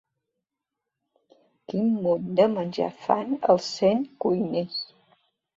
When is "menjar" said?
2.55-2.89